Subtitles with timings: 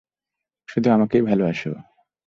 [0.69, 1.77] শুধু আমাকেই ভালোবাসে ও!